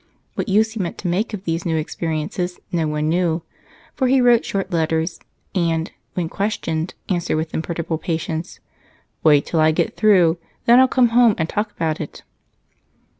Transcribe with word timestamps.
What 0.33 0.49
use 0.49 0.71
he 0.71 0.79
meant 0.79 0.97
to 0.97 1.07
make 1.07 1.31
of 1.31 1.43
these 1.43 1.63
new 1.63 1.77
experiences 1.77 2.59
no 2.71 2.87
one 2.87 3.07
knew, 3.07 3.43
for 3.93 4.07
he 4.07 4.19
wrote 4.19 4.43
short 4.43 4.71
letters 4.71 5.19
and, 5.53 5.91
when 6.15 6.27
questioned, 6.27 6.95
answered 7.07 7.35
with 7.37 7.53
imperturbable 7.53 7.99
patience: 7.99 8.59
"Wait 9.23 9.45
till 9.45 9.59
I 9.59 9.69
get 9.69 9.95
through; 9.95 10.39
then 10.65 10.79
I'll 10.79 10.87
come 10.87 11.09
home 11.09 11.35
and 11.37 11.47
talk 11.47 11.69
about 11.73 12.01
it." 12.01 12.23